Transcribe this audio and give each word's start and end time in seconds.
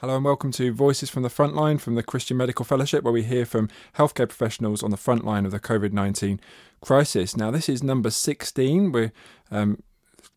Hello 0.00 0.14
and 0.14 0.26
welcome 0.26 0.52
to 0.52 0.74
Voices 0.74 1.08
from 1.08 1.22
the 1.22 1.30
Frontline 1.30 1.80
from 1.80 1.94
the 1.94 2.02
Christian 2.02 2.36
Medical 2.36 2.66
Fellowship, 2.66 3.02
where 3.02 3.14
we 3.14 3.22
hear 3.22 3.46
from 3.46 3.70
healthcare 3.96 4.28
professionals 4.28 4.82
on 4.82 4.90
the 4.90 4.98
front 4.98 5.24
line 5.24 5.46
of 5.46 5.52
the 5.52 5.58
COVID 5.58 5.92
19 5.92 6.38
crisis. 6.82 7.34
Now, 7.34 7.50
this 7.50 7.66
is 7.66 7.82
number 7.82 8.10
16. 8.10 8.92
We're 8.92 9.10
um, 9.50 9.82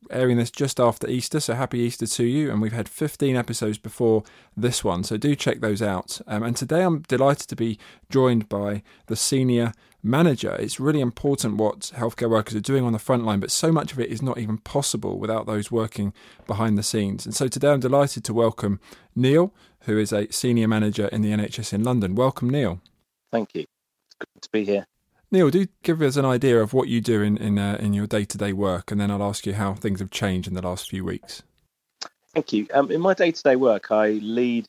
airing 0.09 0.37
this 0.37 0.51
just 0.51 0.79
after 0.79 1.07
Easter, 1.07 1.39
so 1.39 1.53
happy 1.53 1.79
Easter 1.79 2.07
to 2.07 2.23
you. 2.23 2.51
And 2.51 2.61
we've 2.61 2.73
had 2.73 2.89
15 2.89 3.35
episodes 3.35 3.77
before 3.77 4.23
this 4.55 4.83
one, 4.83 5.03
so 5.03 5.17
do 5.17 5.35
check 5.35 5.59
those 5.59 5.81
out. 5.81 6.21
Um, 6.27 6.43
and 6.43 6.55
today 6.55 6.83
I'm 6.83 7.01
delighted 7.01 7.47
to 7.49 7.55
be 7.55 7.77
joined 8.09 8.49
by 8.49 8.83
the 9.07 9.15
senior 9.15 9.73
manager. 10.01 10.55
It's 10.55 10.79
really 10.79 11.01
important 11.01 11.57
what 11.57 11.91
healthcare 11.95 12.29
workers 12.29 12.55
are 12.55 12.61
doing 12.61 12.83
on 12.83 12.93
the 12.93 12.99
front 12.99 13.25
line, 13.25 13.39
but 13.39 13.51
so 13.51 13.71
much 13.71 13.91
of 13.91 13.99
it 13.99 14.09
is 14.09 14.21
not 14.21 14.37
even 14.37 14.57
possible 14.57 15.19
without 15.19 15.45
those 15.45 15.71
working 15.71 16.13
behind 16.47 16.77
the 16.77 16.83
scenes. 16.83 17.25
And 17.25 17.35
so 17.35 17.47
today 17.47 17.71
I'm 17.71 17.79
delighted 17.79 18.23
to 18.25 18.33
welcome 18.33 18.79
Neil, 19.15 19.53
who 19.81 19.97
is 19.97 20.13
a 20.13 20.31
senior 20.31 20.67
manager 20.67 21.07
in 21.07 21.21
the 21.21 21.31
NHS 21.31 21.73
in 21.73 21.83
London. 21.83 22.15
Welcome, 22.15 22.49
Neil. 22.49 22.81
Thank 23.31 23.53
you. 23.53 23.61
It's 23.61 24.15
good 24.19 24.41
to 24.41 24.49
be 24.51 24.65
here. 24.65 24.85
Neil, 25.31 25.49
do 25.51 25.67
give 25.83 26.01
us 26.01 26.17
an 26.17 26.25
idea 26.25 26.59
of 26.59 26.73
what 26.73 26.87
you 26.87 27.01
do 27.01 27.21
in 27.21 27.37
in, 27.37 27.59
uh, 27.59 27.77
in 27.79 27.93
your 27.93 28.07
day 28.07 28.25
to 28.25 28.37
day 28.37 28.53
work, 28.53 28.91
and 28.91 28.99
then 28.99 29.11
I'll 29.11 29.23
ask 29.23 29.45
you 29.45 29.53
how 29.53 29.75
things 29.75 29.99
have 29.99 30.09
changed 30.09 30.47
in 30.47 30.55
the 30.55 30.61
last 30.61 30.89
few 30.89 31.03
weeks. 31.05 31.43
Thank 32.33 32.53
you. 32.53 32.67
Um, 32.73 32.91
in 32.91 33.01
my 33.01 33.13
day 33.13 33.31
to 33.31 33.43
day 33.43 33.55
work, 33.55 33.91
I 33.91 34.09
lead 34.09 34.65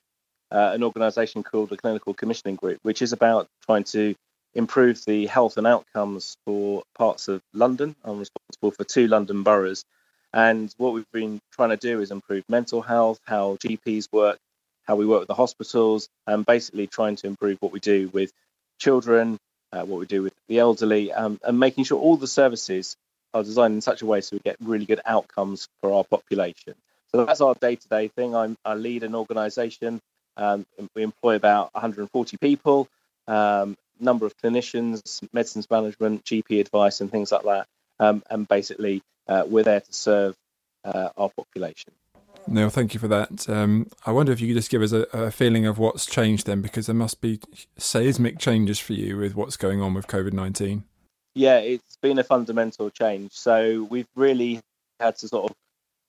uh, 0.51 0.73
an 0.75 0.83
organisation 0.83 1.43
called 1.43 1.71
the 1.71 1.77
Clinical 1.77 2.15
Commissioning 2.15 2.57
Group, 2.57 2.79
which 2.83 3.03
is 3.03 3.13
about 3.13 3.49
trying 3.65 3.85
to 3.85 4.15
improve 4.55 5.05
the 5.05 5.27
health 5.27 5.57
and 5.57 5.67
outcomes 5.67 6.37
for 6.45 6.83
parts 6.97 7.29
of 7.29 7.41
London. 7.55 7.95
I'm 8.05 8.19
responsible 8.19 8.73
for 8.73 8.85
two 8.85 9.07
London 9.07 9.43
boroughs. 9.43 9.85
And 10.33 10.73
what 10.77 10.93
we've 10.93 11.11
been 11.13 11.41
trying 11.53 11.71
to 11.71 11.77
do 11.77 12.01
is 12.01 12.11
improve 12.11 12.45
mental 12.49 12.83
health, 12.83 13.21
how 13.25 13.57
GPs 13.57 14.09
work, 14.13 14.39
how 14.85 14.97
we 14.97 15.07
work 15.07 15.21
with 15.21 15.29
the 15.29 15.35
hospitals, 15.35 16.09
and 16.27 16.45
basically 16.47 16.87
trying 16.87 17.17
to 17.17 17.27
improve 17.27 17.59
what 17.61 17.73
we 17.73 17.81
do 17.81 18.09
with 18.13 18.33
children, 18.79 19.39
uh, 19.73 19.85
what 19.85 20.01
we 20.01 20.07
do 20.07 20.23
with 20.23 20.35
the 20.51 20.59
elderly, 20.59 21.13
um, 21.13 21.39
and 21.45 21.59
making 21.61 21.85
sure 21.85 21.99
all 21.99 22.17
the 22.17 22.27
services 22.27 22.97
are 23.33 23.45
designed 23.45 23.75
in 23.75 23.81
such 23.81 24.03
a 24.03 24.07
way 24.07 24.21
so 24.21 24.35
we 24.35 24.41
get 24.41 24.57
really 24.61 24.85
good 24.85 25.01
outcomes 25.07 25.69
for 25.81 25.93
our 25.95 26.03
population. 26.03 26.75
So 27.13 27.25
that's 27.25 27.41
our 27.41 27.55
day 27.55 27.77
to 27.77 27.89
day 27.89 28.09
thing. 28.09 28.35
I'm, 28.35 28.57
I 28.65 28.75
lead 28.75 29.05
an 29.05 29.15
organization. 29.15 30.01
Um, 30.37 30.67
we 30.95 31.05
employ 31.05 31.37
about 31.37 31.73
140 31.75 32.37
people. 32.39 32.89
Um, 33.29 33.77
number 34.01 34.27
of 34.27 34.37
clinicians, 34.39 35.23
medicines 35.33 35.71
management, 35.71 36.25
GP 36.25 36.61
advice, 36.61 37.01
and 37.01 37.11
things 37.13 37.31
like 37.31 37.45
that. 37.45 37.67
Um, 38.01 38.23
and 38.29 38.49
basically, 38.49 39.03
uh, 39.29 39.45
we're 39.47 39.63
there 39.63 39.81
to 39.81 39.93
serve 39.93 40.35
uh, 40.85 41.11
our 41.17 41.29
population. 41.31 41.93
Neil, 42.47 42.71
thank 42.71 42.95
you 42.95 43.01
for 43.01 43.09
that. 43.09 43.49
Um, 43.49 43.89
I 44.05 44.13
wonder 44.13 44.33
if 44.33 44.41
you 44.41 44.49
could 44.49 44.57
just 44.57 44.71
give 44.71 44.83
us 44.83 44.93
a, 44.93 45.03
a, 45.13 45.31
feeling 45.31 45.67
of 45.67 45.79
what's 45.79 46.07
changed 46.07 46.47
then, 46.47 46.63
because 46.63 46.87
there 46.87 46.95
must 46.95 47.21
be 47.21 47.41
seismic 47.77 48.39
changes 48.39 48.79
for 48.79 48.93
you 48.93 49.17
with 49.19 49.35
what's 49.35 49.57
going 49.57 49.81
on 49.81 49.95
with 49.95 50.07
COVID 50.07 50.33
19. 50.33 50.85
Yeah, 51.35 51.59
it's 51.59 51.97
been 51.97 52.19
a 52.19 52.25
fundamental 52.25 52.91
change. 52.91 53.33
So 53.33 53.87
we've 53.89 54.09
really 54.17 54.61
had 54.99 55.17
to 55.19 55.29
sort 55.29 55.51
of 55.51 55.57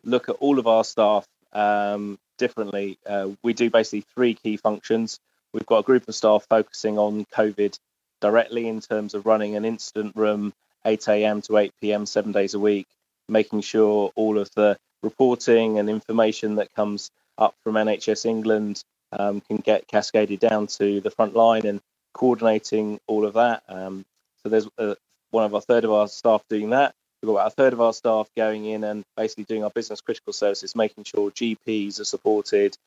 look 0.04 0.30
at 0.30 0.36
all 0.40 0.58
of 0.58 0.68
our 0.68 0.84
staff 0.84 1.28
um, 1.54 2.18
differently. 2.38 2.98
Uh, 3.08 3.30
we 3.44 3.54
do 3.54 3.70
basically 3.70 4.06
three 4.14 4.34
key 4.34 4.58
functions. 4.58 5.20
We've 5.54 5.66
got 5.66 5.80
a 5.80 5.84
group 5.84 6.08
of 6.08 6.16
staff 6.16 6.46
focusing 6.50 6.98
on 6.98 7.26
COVID 7.26 7.78
directly 8.20 8.68
in 8.68 8.82
terms 8.82 9.14
of 9.14 9.26
running 9.26 9.56
an 9.56 9.66
incident 9.66 10.16
room 10.16 10.54
8 10.86 11.08
a.m. 11.10 11.42
to 11.44 11.58
8 11.58 11.74
p.m. 11.82 12.06
seven 12.06 12.32
days 12.32 12.54
a 12.54 12.60
week, 12.60 12.88
making 13.28 13.62
sure 13.62 14.12
all 14.16 14.40
of 14.40 14.50
the 14.56 14.78
reporting 15.04 15.80
and 15.80 15.90
information 15.90 16.56
that 16.56 16.74
comes 16.74 17.12
up 17.38 17.56
from 17.64 17.76
NHS 17.76 18.26
England 18.26 18.84
um, 19.12 19.42
can 19.42 19.58
get 19.58 19.88
cascaded 19.88 20.40
down 20.40 20.68
to 20.68 21.02
the 21.02 21.12
front 21.12 21.36
line 21.36 21.66
and 21.66 21.82
coordinating 22.14 23.00
all 23.08 23.26
of 23.26 23.34
that. 23.34 23.64
Um, 23.68 24.06
so 24.44 24.50
there's 24.50 24.68
uh, 24.78 24.96
one 25.32 25.46
of 25.46 25.54
a 25.54 25.62
third 25.62 25.86
of 25.86 25.92
our 25.92 26.08
staff 26.08 26.44
doing 26.50 26.72
that. 26.72 26.94
We've 27.22 27.28
got 27.28 27.34
about 27.34 27.48
a 27.48 27.56
third 27.56 27.74
of 27.74 27.82
our 27.82 27.94
staff 27.94 28.30
going 28.36 28.66
in 28.66 28.84
and 28.84 29.04
basically 29.16 29.44
doing 29.44 29.64
our 29.64 29.70
business 29.70 30.02
critical 30.02 30.34
services, 30.34 30.76
making 30.76 31.04
sure 31.04 31.30
GPs 31.32 32.00
are 32.00 32.06
supported, 32.06 32.78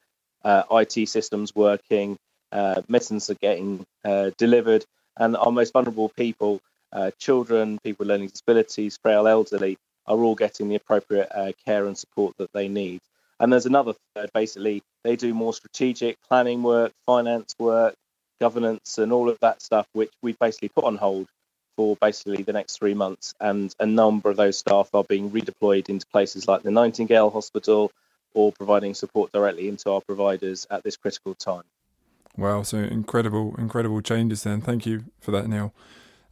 uh, 0.45 0.65
IT 0.73 1.09
systems 1.09 1.55
working, 1.55 2.17
uh, 2.51 2.83
medicines 2.89 3.31
are 3.31 3.35
getting 3.35 3.87
uh, 4.05 4.31
delivered, 4.37 4.85
and 5.17 5.37
our 5.37 5.53
most 5.53 5.73
vulnerable 5.73 6.09
people, 6.09 6.61
uh, 6.93 7.11
children, 7.19 7.79
people 7.85 8.05
with 8.05 8.09
learning 8.09 8.29
disabilities, 8.29 8.99
frail 9.01 9.29
elderly, 9.29 9.79
are 10.07 10.19
all 10.19 10.35
getting 10.35 10.69
the 10.69 10.75
appropriate 10.75 11.29
uh, 11.35 11.53
care 11.65 11.87
and 11.87 11.97
support 11.97 12.37
that 12.39 12.53
they 12.53 12.69
need. 12.69 13.01
And 13.41 13.53
there's 13.53 13.67
another 13.67 13.95
third, 14.15 14.31
basically, 14.33 14.83
they 15.03 15.17
do 15.17 15.35
more 15.35 15.53
strategic 15.53 16.17
planning 16.29 16.63
work, 16.63 16.93
finance 17.07 17.55
work, 17.59 17.95
governance, 18.41 18.99
and 18.99 19.13
all 19.13 19.29
of 19.29 19.39
that 19.41 19.63
stuff, 19.63 19.87
which 19.93 20.13
we've 20.23 20.39
basically 20.39 20.69
put 20.69 20.85
on 20.85 20.97
hold 20.97 21.29
for 21.77 21.97
basically 22.01 22.43
the 22.43 22.53
next 22.53 22.79
three 22.79 22.95
months. 22.95 23.35
And 23.41 23.75
a 23.81 23.87
number 23.87 24.31
of 24.31 24.37
those 24.37 24.59
staff 24.59 24.89
are 24.95 25.05
being 25.05 25.31
redeployed 25.31 25.89
into 25.89 26.07
places 26.07 26.47
like 26.47 26.63
the 26.63 26.71
Nightingale 26.71 27.31
Hospital 27.31 27.91
or 28.33 28.53
providing 28.53 28.95
support 28.95 29.33
directly 29.33 29.69
into 29.69 29.91
our 29.91 30.01
providers 30.01 30.67
at 30.71 30.83
this 30.83 30.97
critical 30.97 31.35
time. 31.35 31.65
Wow, 32.37 32.63
so 32.63 32.79
incredible, 32.79 33.55
incredible 33.59 34.01
changes 34.01 34.43
then. 34.43 34.61
Thank 34.61 34.87
you 34.87 35.05
for 35.21 35.31
that, 35.31 35.49
Neil. 35.49 35.73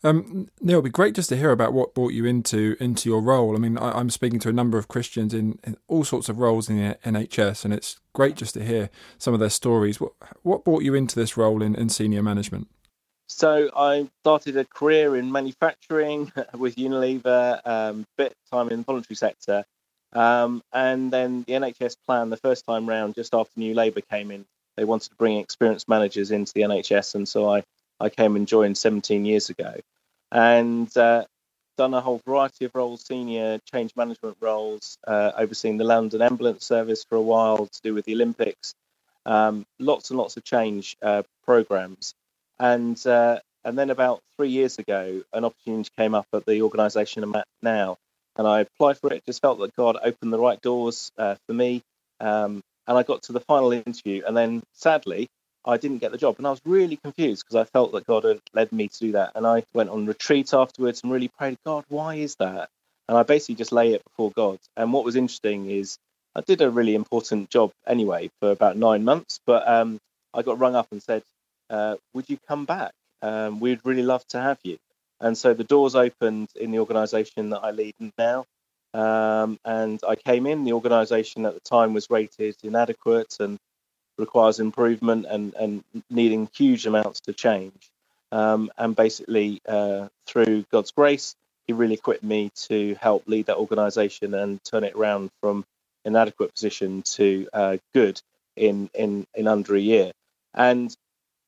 Um, 0.05 0.49
Neil, 0.61 0.79
it'd 0.79 0.85
be 0.85 0.91
great 0.91 1.15
just 1.15 1.29
to 1.29 1.37
hear 1.37 1.53
about 1.53 1.73
what 1.73 1.95
brought 1.95 2.13
you 2.13 2.25
into 2.25 2.77
into 2.81 3.09
your 3.09 3.21
role. 3.21 3.55
I 3.55 3.59
mean, 3.59 3.79
I, 3.79 4.01
am 4.01 4.11
speaking 4.11 4.41
to 4.41 4.49
a 4.49 4.53
number 4.53 4.77
of 4.77 4.89
Christians 4.89 5.33
in, 5.33 5.61
in, 5.63 5.77
all 5.87 6.03
sorts 6.03 6.29
of 6.29 6.39
roles 6.39 6.69
in 6.69 6.77
the 6.77 6.99
NHS, 7.05 7.65
and 7.65 7.73
it's 7.73 8.01
great 8.13 8.35
just 8.35 8.55
to 8.55 8.65
hear 8.65 8.91
some 9.19 9.33
of 9.33 9.39
their 9.39 9.51
stories. 9.51 10.01
What 10.01 10.13
what 10.43 10.65
brought 10.65 10.83
you 10.83 10.95
into 10.95 11.15
this 11.15 11.37
role 11.37 11.63
in, 11.63 11.77
in 11.77 11.89
senior 11.89 12.23
management? 12.23 12.69
So 13.29 13.71
I 13.77 14.09
started 14.23 14.57
a 14.57 14.65
career 14.65 15.17
in 15.17 15.31
manufacturing 15.31 16.33
with 16.55 16.75
Unilever, 16.75 17.61
um, 17.65 18.05
bit 18.19 18.35
time 18.51 18.71
in 18.71 18.79
the 18.79 18.85
voluntary 18.85 19.17
sector, 19.17 19.65
um, 20.13 20.63
and 20.73 21.13
then 21.13 21.45
the 21.45 21.53
NHS 21.53 21.97
plan 22.05 22.29
the 22.29 22.37
first 22.37 22.67
time 22.67 22.89
round, 22.89 23.15
just 23.15 23.35
after 23.35 23.53
New 23.59 23.73
Labour 23.73 24.01
came 24.01 24.33
in, 24.33 24.45
they 24.77 24.85
wanted 24.85 25.11
to 25.11 25.17
bring 25.17 25.39
experienced 25.39 25.89
managers 25.89 26.33
into 26.33 26.53
the 26.53 26.63
NHS, 26.63 27.15
and 27.15 27.29
so 27.29 27.49
I, 27.49 27.63
I 28.01 28.09
came 28.11 28.35
and 28.35 28.49
joined 28.49 28.77
17 28.77 29.25
years 29.25 29.49
ago, 29.49 29.77
and 30.33 30.95
uh, 30.97 31.25
done 31.77 31.95
a 31.95 32.01
whole 32.01 32.21
variety 32.27 32.65
of 32.65 32.73
roles, 32.75 33.07
senior 33.07 33.61
change 33.73 33.93
management 33.97 34.37
roles, 34.41 34.99
uh, 35.07 35.33
overseeing 35.37 35.77
the 35.77 35.85
London 35.85 36.23
Ambulance 36.23 36.65
Service 36.65 37.05
for 37.05 37.17
a 37.17 37.23
while 37.23 37.67
to 37.67 37.81
do 37.83 37.95
with 37.95 38.07
the 38.07 38.15
Olympics, 38.15 38.75
um, 39.27 39.67
lots 39.79 40.11
and 40.11 40.19
lots 40.19 40.37
of 40.37 40.45
change 40.45 40.97
uh, 41.03 41.23
programs, 41.45 42.15
and 42.59 43.07
uh, 43.07 43.39
and 43.65 43.79
then 43.79 43.91
about 43.91 44.21
three 44.37 44.49
years 44.49 44.79
ago, 44.79 45.23
an 45.33 45.45
opportunity 45.45 45.91
came 45.97 46.15
up 46.15 46.27
at 46.33 46.47
the 46.47 46.63
organisation 46.63 47.23
I'm 47.23 47.37
at 47.37 47.47
now, 47.63 47.99
and 48.37 48.49
I 48.49 48.61
applied 48.61 48.99
for 48.99 49.13
it. 49.13 49.25
Just 49.27 49.43
felt 49.43 49.61
that 49.61 49.77
God 49.77 49.99
opened 50.03 50.33
the 50.33 50.41
right 50.41 50.61
doors 50.61 51.13
uh, 51.19 51.37
for 51.47 51.53
me. 51.53 51.83
Um, 52.21 52.63
and 52.89 52.99
I 52.99 53.05
got 53.05 53.23
to 53.25 53.33
the 53.33 53.41
final 53.41 53.73
interview, 53.73 54.23
and 54.27 54.37
then 54.37 54.63
sadly, 54.73 55.29
I 55.65 55.77
didn't 55.77 55.99
get 55.99 56.13
the 56.13 56.19
job, 56.19 56.37
and 56.39 56.47
I 56.47 56.51
was 56.51 56.61
really 56.65 56.97
confused 56.97 57.45
because 57.45 57.57
I 57.57 57.65
felt 57.71 57.93
that 57.93 58.07
God 58.07 58.25
had 58.25 58.41
led 58.53 58.73
me 58.73 58.89
to 58.89 58.99
do 58.99 59.13
that. 59.13 59.33
And 59.35 59.47
I 59.47 59.65
went 59.73 59.91
on 59.91 60.07
retreat 60.07 60.53
afterwards 60.53 61.03
and 61.03 61.13
really 61.13 61.29
prayed, 61.29 61.59
God, 61.65 61.85
why 61.89 62.17
is 62.17 62.37
that? 62.37 62.69
And 63.09 63.17
I 63.17 63.23
basically 63.23 63.57
just 63.57 63.73
lay 63.73 63.93
it 63.93 64.03
before 64.05 64.33
God. 64.33 64.59
And 64.77 64.93
what 64.93 65.05
was 65.05 65.17
interesting 65.17 65.71
is 65.71 65.99
I 66.35 66.41
did 66.41 66.63
a 66.63 66.71
really 66.71 66.95
important 66.95 67.51
job 67.51 67.73
anyway 67.87 68.31
for 68.41 68.51
about 68.51 68.77
nine 68.77 69.05
months, 69.05 69.41
but 69.47 69.67
um, 69.69 70.01
I 70.35 70.43
got 70.43 70.59
rung 70.59 70.75
up 70.75 70.89
and 70.91 71.03
said, 71.03 71.23
uh, 71.71 71.97
"Would 72.15 72.29
you 72.29 72.39
come 72.49 72.65
back? 72.65 72.93
Um, 73.21 73.61
we'd 73.61 73.81
really 73.85 74.03
love 74.03 74.27
to 74.29 74.41
have 74.41 74.59
you." 74.65 74.79
And 75.21 75.39
so 75.39 75.55
the 75.55 75.65
doors 75.65 75.95
opened 75.95 76.49
in 76.57 76.73
the 76.73 76.81
organisation 76.81 77.51
that 77.51 77.61
I 77.61 77.71
lead 77.71 77.95
now, 78.19 78.47
um, 78.95 79.59
and 79.65 80.01
I 80.09 80.17
came 80.17 80.47
in. 80.47 80.65
The 80.65 80.73
organisation 80.73 81.47
at 81.47 81.55
the 81.55 81.61
time 81.61 81.95
was 81.95 82.11
rated 82.11 82.57
inadequate 82.65 83.37
and 83.39 83.59
requires 84.23 84.61
improvement 84.61 85.27
and, 85.29 85.55
and 85.57 85.85
needing 86.11 86.51
huge 86.57 86.87
amounts 86.87 87.21
to 87.23 87.35
change. 87.35 87.91
Um, 88.33 88.73
and 88.79 88.97
basically, 88.97 89.63
uh, 89.69 90.09
through 90.27 90.65
God's 90.73 90.93
grace, 90.93 91.37
He 91.67 91.75
really 91.75 91.97
equipped 91.97 92.25
me 92.25 92.53
to 92.69 92.97
help 92.97 93.25
lead 93.29 93.47
that 93.49 93.59
organisation 93.59 94.35
and 94.35 94.65
turn 94.65 94.85
it 94.85 94.97
around 94.97 95.31
from 95.43 95.67
inadequate 96.07 96.55
position 96.55 97.03
to 97.03 97.49
uh, 97.53 97.79
good 97.95 98.23
in, 98.57 98.91
in 98.95 99.27
in 99.35 99.49
under 99.49 99.77
a 99.77 99.81
year. 99.81 100.13
And 100.55 100.97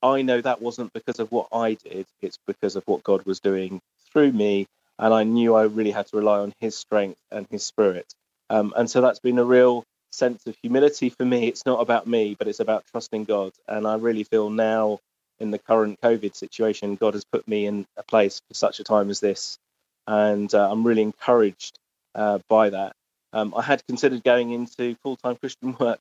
I 0.03 0.23
know 0.23 0.41
that 0.43 0.63
wasn't 0.63 0.93
because 0.95 1.21
of 1.21 1.33
what 1.33 1.49
I 1.53 1.75
did; 1.75 2.07
it's 2.23 2.39
because 2.47 2.77
of 2.77 2.85
what 2.87 3.05
God 3.05 3.25
was 3.27 3.41
doing 3.41 3.81
through 4.13 4.33
me 4.33 4.69
and 4.99 5.15
I 5.15 5.25
knew 5.25 5.57
I 5.57 5.65
really 5.65 5.93
had 5.93 6.09
to 6.09 6.19
rely 6.19 6.41
on 6.41 6.55
His 6.61 6.77
strength 6.77 7.21
and 7.31 7.47
His 7.51 7.65
Spirit. 7.65 8.07
Um, 8.51 8.75
and 8.77 8.91
so 8.91 9.03
that's 9.03 9.21
been 9.21 9.39
a 9.39 9.45
real 9.45 9.85
sense 10.15 10.47
of 10.47 10.57
humility 10.63 11.11
for 11.11 11.25
me. 11.25 11.49
It's 11.49 11.67
not 11.67 11.81
about 11.81 12.07
me, 12.07 12.37
but 12.39 12.49
it's 12.49 12.61
about 12.61 12.85
trusting 12.91 13.25
God. 13.25 13.53
And 13.69 13.87
I 13.87 13.97
really 13.97 14.25
feel 14.25 14.51
now, 14.51 15.01
in 15.41 15.51
the 15.51 15.59
current 15.59 16.01
COVID 16.01 16.35
situation, 16.35 16.97
God 16.97 17.15
has 17.15 17.25
put 17.25 17.47
me 17.47 17.67
in 17.67 17.87
a 17.97 18.03
place 18.03 18.41
for 18.49 18.55
such 18.55 18.81
a 18.81 18.85
time 18.85 19.11
as 19.11 19.21
this, 19.21 19.59
and 20.07 20.53
uh, 20.55 20.71
I'm 20.71 20.87
really 20.87 21.03
encouraged 21.03 21.79
uh, 22.15 22.39
by 22.49 22.71
that. 22.71 22.95
Um, 23.33 23.53
I 23.57 23.63
had 23.63 23.85
considered 23.87 24.23
going 24.23 24.53
into 24.53 24.95
full-time 25.03 25.37
Christian 25.37 25.77
work 25.81 25.99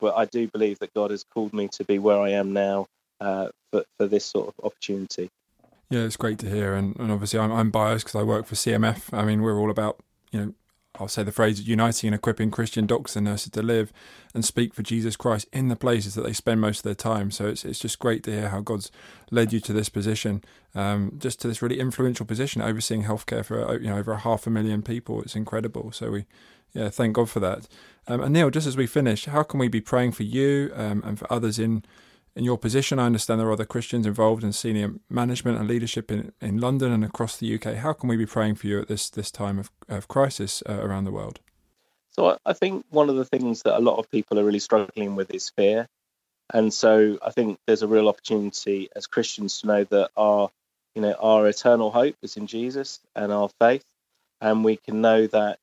but 0.00 0.16
I 0.16 0.24
do 0.26 0.48
believe 0.48 0.78
that 0.80 0.92
God 0.94 1.10
has 1.10 1.24
called 1.24 1.52
me 1.52 1.68
to 1.68 1.84
be 1.84 1.98
where 1.98 2.18
I 2.18 2.30
am 2.30 2.52
now 2.52 2.86
uh, 3.20 3.48
for 3.70 3.84
for 3.96 4.06
this 4.06 4.26
sort 4.26 4.48
of 4.48 4.54
opportunity. 4.64 5.30
Yeah, 5.90 6.00
it's 6.00 6.16
great 6.16 6.38
to 6.40 6.50
hear, 6.50 6.74
and, 6.74 6.98
and 6.98 7.12
obviously 7.12 7.38
I'm, 7.38 7.52
I'm 7.52 7.70
biased 7.70 8.06
because 8.06 8.20
I 8.20 8.22
work 8.22 8.46
for 8.46 8.54
CMF. 8.54 9.16
I 9.16 9.24
mean, 9.24 9.42
we're 9.42 9.58
all 9.58 9.70
about 9.70 9.98
you 10.30 10.40
know 10.40 10.54
I'll 10.96 11.08
say 11.08 11.24
the 11.24 11.32
phrase 11.32 11.66
uniting 11.66 12.08
and 12.08 12.14
equipping 12.14 12.52
Christian 12.52 12.86
doctors 12.86 13.16
and 13.16 13.24
nurses 13.24 13.50
to 13.52 13.62
live 13.62 13.92
and 14.32 14.44
speak 14.44 14.74
for 14.74 14.82
Jesus 14.82 15.16
Christ 15.16 15.48
in 15.52 15.68
the 15.68 15.76
places 15.76 16.14
that 16.14 16.22
they 16.22 16.32
spend 16.32 16.60
most 16.60 16.78
of 16.78 16.84
their 16.84 16.94
time. 16.94 17.30
So 17.30 17.48
it's 17.48 17.64
it's 17.64 17.80
just 17.80 17.98
great 17.98 18.22
to 18.24 18.30
hear 18.30 18.48
how 18.50 18.60
God's 18.60 18.92
led 19.30 19.52
you 19.52 19.58
to 19.60 19.72
this 19.72 19.88
position, 19.88 20.44
um, 20.74 21.12
just 21.18 21.40
to 21.40 21.48
this 21.48 21.60
really 21.62 21.80
influential 21.80 22.24
position, 22.24 22.62
overseeing 22.62 23.04
healthcare 23.04 23.44
for 23.44 23.78
you 23.80 23.90
know 23.90 23.98
over 23.98 24.12
a 24.12 24.18
half 24.18 24.46
a 24.46 24.50
million 24.50 24.82
people. 24.82 25.20
It's 25.22 25.34
incredible. 25.34 25.90
So 25.90 26.10
we, 26.10 26.26
yeah, 26.72 26.90
thank 26.90 27.14
God 27.14 27.28
for 27.28 27.40
that. 27.40 27.66
Um, 28.06 28.20
and 28.20 28.32
Neil, 28.32 28.50
just 28.50 28.66
as 28.66 28.76
we 28.76 28.86
finish, 28.86 29.24
how 29.24 29.42
can 29.42 29.58
we 29.58 29.68
be 29.68 29.80
praying 29.80 30.12
for 30.12 30.22
you 30.22 30.70
um, 30.76 31.02
and 31.04 31.18
for 31.18 31.32
others 31.32 31.58
in 31.58 31.84
in 32.36 32.44
your 32.44 32.58
position, 32.58 32.98
I 32.98 33.06
understand 33.06 33.40
there 33.40 33.48
are 33.48 33.52
other 33.52 33.64
Christians 33.64 34.06
involved 34.06 34.42
in 34.42 34.52
senior 34.52 34.94
management 35.08 35.58
and 35.58 35.68
leadership 35.68 36.10
in, 36.10 36.32
in 36.40 36.58
London 36.58 36.90
and 36.90 37.04
across 37.04 37.36
the 37.36 37.54
UK. 37.54 37.76
How 37.76 37.92
can 37.92 38.08
we 38.08 38.16
be 38.16 38.26
praying 38.26 38.56
for 38.56 38.66
you 38.66 38.80
at 38.80 38.88
this 38.88 39.08
this 39.08 39.30
time 39.30 39.58
of, 39.58 39.70
of 39.88 40.08
crisis 40.08 40.62
uh, 40.68 40.80
around 40.80 41.04
the 41.04 41.12
world? 41.12 41.40
So 42.10 42.38
I 42.44 42.52
think 42.52 42.84
one 42.90 43.08
of 43.08 43.16
the 43.16 43.24
things 43.24 43.62
that 43.62 43.76
a 43.76 43.80
lot 43.80 43.98
of 43.98 44.10
people 44.10 44.38
are 44.38 44.44
really 44.44 44.58
struggling 44.58 45.14
with 45.14 45.32
is 45.32 45.50
fear, 45.50 45.88
and 46.52 46.74
so 46.74 47.18
I 47.24 47.30
think 47.30 47.58
there's 47.66 47.82
a 47.82 47.88
real 47.88 48.08
opportunity 48.08 48.88
as 48.94 49.06
Christians 49.06 49.60
to 49.60 49.66
know 49.68 49.84
that 49.84 50.10
our 50.16 50.50
you 50.94 51.02
know 51.02 51.12
our 51.12 51.48
eternal 51.48 51.90
hope 51.90 52.16
is 52.22 52.36
in 52.36 52.48
Jesus 52.48 53.00
and 53.14 53.32
our 53.32 53.48
faith, 53.60 53.84
and 54.40 54.64
we 54.64 54.76
can 54.76 55.00
know 55.00 55.28
that 55.28 55.60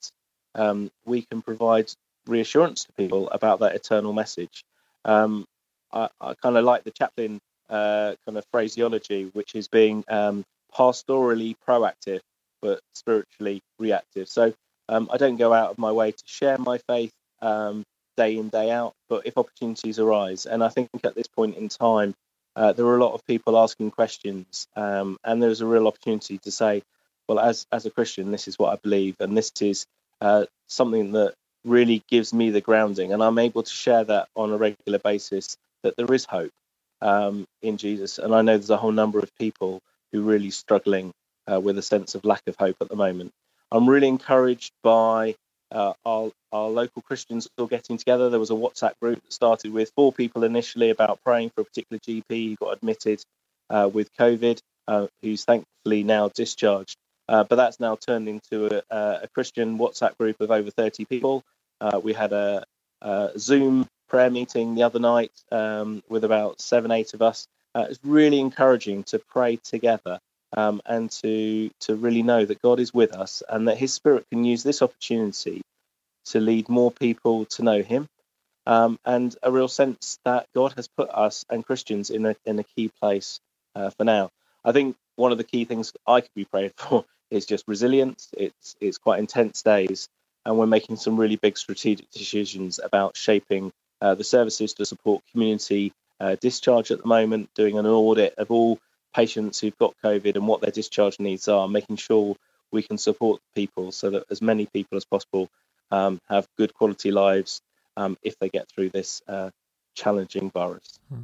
um, 0.56 0.90
we 1.06 1.24
can 1.24 1.42
provide 1.42 1.92
reassurance 2.28 2.86
to 2.86 2.94
people 2.94 3.30
about 3.30 3.60
that 3.60 3.76
eternal 3.76 4.14
message. 4.14 4.64
Um, 5.04 5.46
I, 5.94 6.10
I 6.20 6.34
kind 6.36 6.58
of 6.58 6.66
like 6.66 6.84
the 6.84 6.92
chaplain 6.92 7.40
uh, 7.70 8.16
kind 8.26 8.38
of 8.38 8.46
phraseology, 8.52 9.30
which 9.34 9.56
is 9.56 9.68
being 9.68 10.04
um, 10.10 10.44
pastorally 10.76 11.56
proactive 11.68 12.22
but 12.62 12.80
spiritually 12.94 13.62
reactive. 13.80 14.30
So 14.30 14.54
um, 14.88 15.10
I 15.12 15.18
don't 15.18 15.38
go 15.38 15.54
out 15.54 15.72
of 15.72 15.78
my 15.78 15.92
way 15.92 16.12
to 16.12 16.24
share 16.26 16.58
my 16.58 16.78
faith 16.80 17.12
um, 17.42 17.84
day 18.18 18.38
in 18.38 18.50
day 18.50 18.72
out, 18.72 18.94
but 19.10 19.26
if 19.26 19.38
opportunities 19.38 20.00
arise, 20.00 20.46
and 20.46 20.64
I 20.64 20.70
think 20.70 20.90
at 21.04 21.16
this 21.16 21.28
point 21.28 21.58
in 21.58 21.70
time, 21.70 22.14
uh, 22.56 22.74
there 22.74 22.86
are 22.86 22.98
a 22.98 23.04
lot 23.04 23.14
of 23.14 23.26
people 23.26 23.58
asking 23.58 23.92
questions, 23.92 24.68
um, 24.76 25.18
and 25.24 25.42
there's 25.42 25.62
a 25.62 25.66
real 25.66 25.88
opportunity 25.88 26.38
to 26.40 26.52
say, 26.52 26.84
well, 27.28 27.40
as 27.40 27.66
as 27.72 27.86
a 27.86 27.92
Christian, 27.92 28.32
this 28.32 28.48
is 28.48 28.60
what 28.60 28.74
I 28.74 28.76
believe, 28.76 29.16
and 29.20 29.36
this 29.36 29.52
is 29.62 29.86
uh, 30.20 30.46
something 30.68 31.14
that 31.14 31.34
really 31.64 32.04
gives 32.10 32.34
me 32.34 32.50
the 32.50 32.62
grounding, 32.62 33.14
and 33.14 33.24
I'm 33.24 33.40
able 33.40 33.64
to 33.64 33.72
share 33.72 34.04
that 34.04 34.28
on 34.36 34.52
a 34.52 34.58
regular 34.58 35.00
basis 35.00 35.58
that 35.84 35.96
there 35.98 36.14
is 36.14 36.26
hope 36.26 36.52
um, 37.02 37.46
in 37.62 37.78
Jesus. 37.78 38.20
And 38.20 38.34
I 38.34 38.42
know 38.42 38.58
there's 38.58 38.70
a 38.70 38.78
whole 38.78 38.92
number 38.92 39.20
of 39.20 39.36
people 39.38 39.82
who 40.12 40.22
are 40.22 40.32
really 40.32 40.52
struggling 40.52 41.12
uh, 41.52 41.60
with 41.60 41.78
a 41.78 41.82
sense 41.82 42.16
of 42.16 42.26
lack 42.26 42.44
of 42.48 42.56
hope 42.56 42.78
at 42.82 42.90
the 42.90 42.96
moment. 42.96 43.32
I'm 43.72 43.90
really 43.90 44.08
encouraged 44.08 44.72
by 44.84 45.36
uh, 45.72 45.94
our, 46.06 46.32
our 46.52 46.70
local 46.70 47.02
Christians 47.02 47.48
all 47.58 47.68
getting 47.68 47.98
together. 47.98 48.30
There 48.30 48.40
was 48.40 48.52
a 48.52 48.56
WhatsApp 48.56 48.94
group 49.02 49.24
that 49.24 49.34
started 49.34 49.72
with 49.72 49.92
four 49.96 50.12
people 50.12 50.44
initially 50.44 50.90
about 50.90 51.20
praying 51.24 51.52
for 51.52 51.62
a 51.62 51.66
particular 51.66 52.00
GP 52.00 52.50
who 52.50 52.56
got 52.58 52.78
admitted 52.78 53.24
uh, 53.70 53.90
with 53.92 54.14
COVID, 54.20 54.60
uh, 54.88 55.08
who's 55.22 55.46
thankfully 55.46 56.04
now 56.04 56.30
discharged. 56.30 56.98
Uh, 57.30 57.46
but 57.46 57.56
that's 57.56 57.80
now 57.80 57.96
turned 57.96 58.28
into 58.28 58.84
a, 58.92 59.22
a, 59.24 59.28
Christian 59.34 59.78
WhatsApp 59.78 60.18
group 60.18 60.42
of 60.42 60.52
over 60.52 60.70
30 60.70 61.06
people. 61.06 61.44
Uh, 61.80 62.02
we 62.04 62.12
had 62.12 62.34
a, 62.34 62.66
a 63.02 63.32
Zoom 63.38 63.88
prayer 64.12 64.30
meeting 64.30 64.76
the 64.76 64.84
other 64.84 65.00
night 65.00 65.32
um, 65.54 66.04
with 66.10 66.26
about 66.26 66.62
seven, 66.62 66.92
eight 66.92 67.16
of 67.16 67.24
us. 67.24 67.48
Uh, 67.74 67.88
it's 67.90 68.00
really 68.04 68.42
encouraging 68.42 69.04
to 69.06 69.20
pray 69.20 69.56
together 69.56 70.20
um, 70.58 70.82
and 70.86 71.10
to 71.10 71.72
to 71.80 71.96
really 71.96 72.22
know 72.22 72.46
that 72.46 72.62
God 72.62 72.82
is 72.82 72.94
with 72.94 73.14
us 73.16 73.42
and 73.50 73.70
that 73.70 73.78
His 73.80 73.94
Spirit 73.94 74.28
can 74.30 74.44
use 74.46 74.64
this 74.64 74.84
opportunity 74.84 75.64
to 76.26 76.42
lead 76.42 76.70
more 76.70 76.92
people 76.92 77.46
to 77.46 77.64
know 77.64 77.82
Him, 77.84 78.10
um, 78.68 79.00
and 79.06 79.36
a 79.44 79.52
real 79.52 79.70
sense 79.70 80.20
that 80.26 80.48
God 80.56 80.74
has 80.76 80.90
put 80.90 81.10
us 81.10 81.46
and 81.50 81.66
Christians 81.66 82.10
in 82.10 82.26
a 82.28 82.36
in 82.46 82.60
a 82.60 82.66
key 82.66 82.92
place 83.02 83.40
uh, 83.76 83.92
for 83.92 84.04
now. 84.06 84.32
I 84.66 84.74
think 84.74 84.98
one 85.16 85.32
of 85.32 85.40
the 85.40 85.46
key 85.46 85.66
things 85.66 85.94
I 86.08 86.22
could 86.22 86.36
be 86.36 86.46
praying 86.46 86.74
for 86.78 87.06
is 87.32 87.46
just 87.46 87.66
resilience. 87.68 88.30
It's 88.38 88.76
it's 88.82 89.00
quite 89.00 89.20
intense 89.20 89.64
days, 89.64 90.10
and 90.46 90.58
we're 90.58 90.68
making 90.68 90.98
some 90.98 91.18
really 91.18 91.38
big 91.38 91.58
strategic 91.58 92.12
decisions 92.12 92.80
about 92.84 93.18
shaping 93.18 93.72
uh, 94.02 94.16
the 94.16 94.24
services 94.24 94.74
to 94.76 94.86
support 94.86 95.24
community 95.32 95.94
uh, 96.20 96.36
discharge 96.40 96.92
at 96.92 97.02
the 97.02 97.08
moment, 97.08 97.50
doing 97.56 97.78
an 97.78 97.86
audit 97.86 98.36
of 98.38 98.52
all 98.52 98.80
patients 99.14 99.60
who've 99.60 99.78
got 99.78 99.96
COVID 100.04 100.36
and 100.36 100.48
what 100.48 100.62
their 100.62 100.72
discharge 100.72 101.20
needs 101.20 101.48
are, 101.48 101.68
making 101.68 101.98
sure 101.98 102.36
we 102.72 102.84
can 102.84 102.98
support 102.98 103.42
people 103.56 103.92
so 103.92 104.10
that 104.12 104.26
as 104.30 104.42
many 104.42 104.66
people 104.66 104.98
as 104.98 105.06
possible 105.06 105.50
um, 105.92 106.20
have 106.30 106.48
good 106.58 106.74
quality 106.74 107.12
lives 107.12 107.62
um, 107.98 108.18
if 108.24 108.38
they 108.40 108.50
get 108.50 108.70
through 108.70 108.90
this 108.90 109.22
uh, 109.28 109.50
challenging 109.96 110.50
virus. 110.50 111.00
Hmm. 111.10 111.24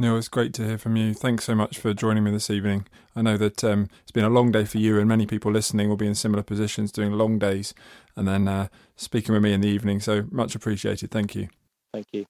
Neil, 0.00 0.16
it's 0.16 0.28
great 0.28 0.54
to 0.54 0.64
hear 0.64 0.78
from 0.78 0.94
you. 0.96 1.12
Thanks 1.12 1.44
so 1.44 1.56
much 1.56 1.76
for 1.76 1.92
joining 1.92 2.22
me 2.22 2.30
this 2.30 2.50
evening. 2.50 2.86
I 3.16 3.22
know 3.22 3.36
that 3.36 3.64
um, 3.64 3.88
it's 4.02 4.12
been 4.12 4.24
a 4.24 4.30
long 4.30 4.52
day 4.52 4.64
for 4.64 4.78
you, 4.78 4.96
and 4.98 5.08
many 5.08 5.26
people 5.26 5.50
listening 5.50 5.88
will 5.88 5.96
be 5.96 6.06
in 6.06 6.14
similar 6.14 6.44
positions 6.44 6.92
doing 6.92 7.12
long 7.12 7.38
days 7.38 7.74
and 8.14 8.26
then 8.26 8.46
uh, 8.46 8.68
speaking 8.94 9.32
with 9.32 9.42
me 9.42 9.52
in 9.52 9.60
the 9.60 9.68
evening. 9.68 9.98
So 9.98 10.26
much 10.30 10.54
appreciated. 10.54 11.10
Thank 11.10 11.34
you. 11.34 11.48
Thank 11.92 12.06
you. 12.12 12.26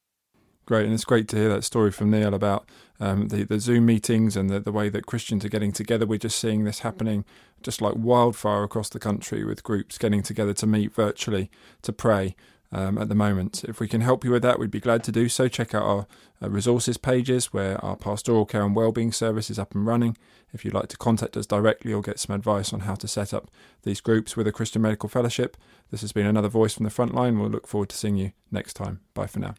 Great, 0.66 0.84
and 0.84 0.92
it's 0.92 1.04
great 1.04 1.28
to 1.28 1.36
hear 1.36 1.48
that 1.48 1.64
story 1.64 1.90
from 1.90 2.10
Neil 2.10 2.34
about 2.34 2.68
um, 3.00 3.28
the 3.28 3.44
the 3.44 3.58
Zoom 3.58 3.86
meetings 3.86 4.36
and 4.36 4.50
the, 4.50 4.60
the 4.60 4.72
way 4.72 4.90
that 4.90 5.06
Christians 5.06 5.44
are 5.44 5.48
getting 5.48 5.72
together. 5.72 6.04
We're 6.04 6.18
just 6.18 6.38
seeing 6.38 6.64
this 6.64 6.80
happening 6.80 7.24
just 7.62 7.80
like 7.80 7.94
wildfire 7.96 8.64
across 8.64 8.90
the 8.90 8.98
country 8.98 9.44
with 9.44 9.62
groups 9.62 9.96
getting 9.96 10.22
together 10.22 10.52
to 10.54 10.66
meet 10.66 10.92
virtually 10.92 11.50
to 11.82 11.92
pray 11.92 12.36
um, 12.72 12.98
at 12.98 13.08
the 13.08 13.14
moment. 13.14 13.64
If 13.64 13.80
we 13.80 13.88
can 13.88 14.00
help 14.00 14.24
you 14.24 14.30
with 14.30 14.42
that, 14.42 14.58
we'd 14.58 14.70
be 14.70 14.80
glad 14.80 15.02
to 15.04 15.12
do 15.12 15.28
so. 15.28 15.48
Check 15.48 15.74
out 15.74 15.82
our 15.82 16.06
uh, 16.42 16.50
resources 16.50 16.96
pages 16.96 17.52
where 17.52 17.82
our 17.84 17.96
pastoral 17.96 18.46
care 18.46 18.62
and 18.62 18.76
wellbeing 18.76 19.12
service 19.12 19.50
is 19.50 19.58
up 19.58 19.74
and 19.74 19.86
running. 19.86 20.16
If 20.52 20.64
you'd 20.64 20.74
like 20.74 20.88
to 20.88 20.96
contact 20.96 21.36
us 21.36 21.46
directly 21.46 21.92
or 21.92 22.02
get 22.02 22.18
some 22.18 22.34
advice 22.34 22.72
on 22.72 22.80
how 22.80 22.94
to 22.96 23.08
set 23.08 23.34
up 23.34 23.50
these 23.82 24.00
groups 24.00 24.36
with 24.36 24.46
a 24.46 24.52
Christian 24.52 24.82
Medical 24.82 25.08
Fellowship, 25.08 25.56
this 25.90 26.00
has 26.00 26.12
been 26.12 26.26
another 26.26 26.48
voice 26.48 26.74
from 26.74 26.84
the 26.84 26.90
front 26.90 27.14
line. 27.14 27.38
We'll 27.38 27.50
look 27.50 27.66
forward 27.66 27.90
to 27.90 27.96
seeing 27.96 28.16
you 28.16 28.32
next 28.50 28.74
time. 28.74 29.00
Bye 29.14 29.26
for 29.26 29.40
now. 29.40 29.54